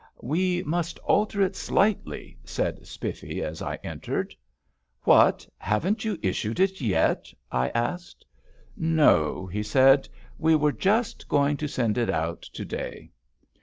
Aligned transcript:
"We 0.23 0.63
must 0.63 0.97
alter 1.03 1.43
it 1.43 1.55
slightly," 1.55 2.35
said 2.43 2.87
Spiffy 2.87 3.43
as 3.43 3.61
I 3.61 3.75
entered. 3.83 4.33
"What! 5.03 5.47
haven't 5.59 6.03
you 6.03 6.17
issued 6.23 6.59
it 6.59 6.81
yet?" 6.81 7.31
I 7.51 7.69
asked. 7.75 8.25
"No," 8.75 9.45
he 9.45 9.61
said; 9.61 10.09
"we 10.39 10.55
were 10.55 10.71
just 10.71 11.27
going 11.29 11.55
to 11.57 11.67
send 11.67 11.99
it 11.99 12.09
out 12.09 12.41
to 12.41 12.65
day." 12.65 13.11